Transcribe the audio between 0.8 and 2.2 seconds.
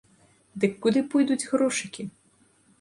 куды пойдуць грошыкі?